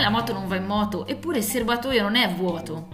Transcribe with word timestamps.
la 0.00 0.10
moto 0.10 0.32
non 0.32 0.48
va 0.48 0.56
in 0.56 0.66
moto, 0.66 1.06
eppure 1.06 1.38
il 1.38 1.44
serbatoio 1.44 2.02
non 2.02 2.16
è 2.16 2.32
vuoto. 2.32 2.88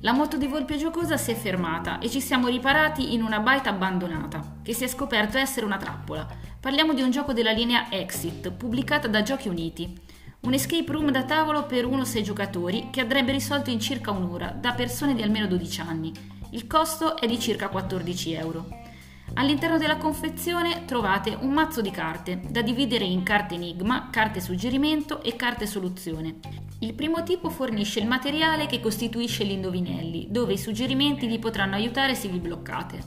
La 0.00 0.12
moto 0.12 0.36
di 0.36 0.46
Volpe 0.46 0.76
Giocosa 0.76 1.16
si 1.16 1.30
è 1.30 1.34
fermata 1.34 1.98
e 1.98 2.10
ci 2.10 2.20
siamo 2.20 2.48
riparati 2.48 3.14
in 3.14 3.22
una 3.22 3.40
baita 3.40 3.70
abbandonata, 3.70 4.56
che 4.62 4.74
si 4.74 4.84
è 4.84 4.86
scoperto 4.86 5.38
essere 5.38 5.64
una 5.64 5.78
trappola. 5.78 6.28
Parliamo 6.60 6.92
di 6.92 7.00
un 7.00 7.10
gioco 7.10 7.32
della 7.32 7.52
linea 7.52 7.90
Exit, 7.90 8.50
pubblicata 8.50 9.08
da 9.08 9.22
Giochi 9.22 9.48
Uniti. 9.48 9.98
Un 10.40 10.52
escape 10.52 10.92
room 10.92 11.10
da 11.10 11.22
tavolo 11.22 11.64
per 11.64 11.86
1-6 11.86 12.20
giocatori 12.20 12.88
che 12.90 13.00
andrebbe 13.00 13.32
risolto 13.32 13.70
in 13.70 13.80
circa 13.80 14.10
un'ora 14.10 14.50
da 14.50 14.72
persone 14.72 15.14
di 15.14 15.22
almeno 15.22 15.46
12 15.46 15.80
anni. 15.80 16.12
Il 16.50 16.66
costo 16.66 17.16
è 17.16 17.26
di 17.26 17.40
circa 17.40 17.68
14 17.68 18.32
euro. 18.34 18.83
All'interno 19.32 19.78
della 19.78 19.96
confezione 19.96 20.84
trovate 20.84 21.36
un 21.40 21.50
mazzo 21.50 21.80
di 21.80 21.90
carte 21.90 22.40
da 22.48 22.62
dividere 22.62 23.04
in 23.04 23.22
carte 23.22 23.54
enigma, 23.54 24.08
carte 24.10 24.40
suggerimento 24.40 25.22
e 25.22 25.34
carte 25.34 25.66
soluzione. 25.66 26.36
Il 26.80 26.94
primo 26.94 27.22
tipo 27.22 27.48
fornisce 27.48 27.98
il 27.98 28.06
materiale 28.06 28.66
che 28.66 28.80
costituisce 28.80 29.44
gli 29.44 29.52
indovinelli, 29.52 30.28
dove 30.30 30.52
i 30.52 30.58
suggerimenti 30.58 31.26
vi 31.26 31.38
potranno 31.38 31.74
aiutare 31.74 32.14
se 32.14 32.28
vi 32.28 32.38
bloccate. 32.38 32.98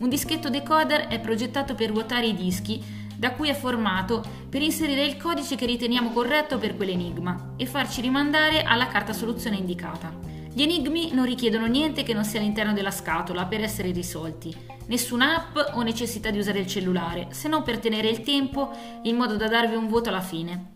Un 0.00 0.08
dischetto 0.08 0.50
decoder 0.50 1.06
è 1.06 1.20
progettato 1.20 1.74
per 1.74 1.90
ruotare 1.90 2.26
i 2.26 2.34
dischi 2.34 2.82
da 3.16 3.30
cui 3.30 3.48
è 3.48 3.54
formato 3.54 4.24
per 4.48 4.62
inserire 4.62 5.04
il 5.04 5.16
codice 5.16 5.54
che 5.54 5.64
riteniamo 5.64 6.10
corretto 6.10 6.58
per 6.58 6.76
quell'enigma 6.76 7.54
e 7.56 7.66
farci 7.66 8.00
rimandare 8.00 8.64
alla 8.64 8.88
carta 8.88 9.12
soluzione 9.12 9.56
indicata. 9.56 10.31
Gli 10.54 10.60
enigmi 10.60 11.12
non 11.14 11.24
richiedono 11.24 11.64
niente 11.64 12.02
che 12.02 12.12
non 12.12 12.24
sia 12.24 12.38
all'interno 12.38 12.74
della 12.74 12.90
scatola 12.90 13.46
per 13.46 13.62
essere 13.62 13.90
risolti, 13.90 14.54
nessuna 14.88 15.36
app 15.36 15.76
o 15.76 15.82
necessità 15.82 16.28
di 16.28 16.36
usare 16.36 16.58
il 16.58 16.66
cellulare, 16.66 17.28
se 17.30 17.48
non 17.48 17.62
per 17.62 17.78
tenere 17.78 18.10
il 18.10 18.20
tempo 18.20 18.70
in 19.04 19.16
modo 19.16 19.36
da 19.36 19.48
darvi 19.48 19.74
un 19.74 19.88
voto 19.88 20.10
alla 20.10 20.20
fine. 20.20 20.72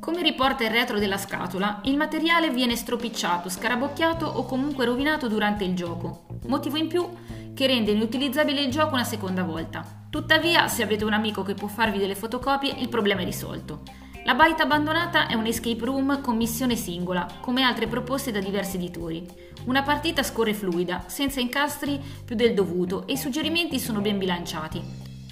Come 0.00 0.22
riporta 0.22 0.64
il 0.64 0.70
retro 0.70 0.98
della 0.98 1.18
scatola, 1.18 1.80
il 1.84 1.98
materiale 1.98 2.48
viene 2.48 2.74
stropicciato, 2.74 3.50
scarabocchiato 3.50 4.24
o 4.24 4.46
comunque 4.46 4.86
rovinato 4.86 5.28
durante 5.28 5.64
il 5.64 5.74
gioco, 5.74 6.26
motivo 6.46 6.78
in 6.78 6.88
più 6.88 7.06
che 7.52 7.66
rende 7.66 7.90
inutilizzabile 7.90 8.62
il 8.62 8.70
gioco 8.70 8.94
una 8.94 9.04
seconda 9.04 9.42
volta. 9.42 10.06
Tuttavia, 10.08 10.68
se 10.68 10.82
avete 10.82 11.04
un 11.04 11.12
amico 11.12 11.42
che 11.42 11.52
può 11.52 11.68
farvi 11.68 11.98
delle 11.98 12.14
fotocopie, 12.14 12.76
il 12.78 12.88
problema 12.88 13.20
è 13.20 13.24
risolto. 13.24 13.82
La 14.28 14.34
baita 14.34 14.64
abbandonata 14.64 15.26
è 15.26 15.32
un 15.32 15.46
escape 15.46 15.86
room 15.86 16.20
con 16.20 16.36
missione 16.36 16.76
singola, 16.76 17.26
come 17.40 17.62
altre 17.62 17.86
proposte 17.86 18.30
da 18.30 18.40
diversi 18.40 18.76
editori. 18.76 19.26
Una 19.64 19.82
partita 19.82 20.22
scorre 20.22 20.52
fluida, 20.52 21.04
senza 21.06 21.40
incastri 21.40 21.98
più 22.26 22.36
del 22.36 22.52
dovuto 22.52 23.06
e 23.06 23.12
i 23.12 23.16
suggerimenti 23.16 23.78
sono 23.78 24.02
ben 24.02 24.18
bilanciati. 24.18 24.82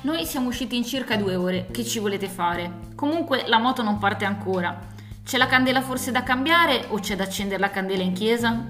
Noi 0.01 0.25
siamo 0.25 0.49
usciti 0.49 0.79
in 0.79 0.85
circa 0.87 1.17
due 1.17 1.35
ore, 1.35 1.67
che 1.71 1.85
ci 1.85 1.99
volete 1.99 2.27
fare? 2.27 2.95
Comunque 2.95 3.45
la 3.47 3.59
moto 3.59 3.83
non 3.83 3.99
parte 3.99 4.25
ancora. 4.25 4.87
C'è 5.23 5.37
la 5.37 5.47
candela 5.47 5.83
forse 5.83 6.11
da 6.11 6.23
cambiare 6.23 6.87
o 6.89 6.99
c'è 6.99 7.17
da 7.17 7.25
accendere 7.25 7.61
la 7.61 7.69
candela 7.69 8.03
in 8.03 8.15
chiesa? 8.15 8.65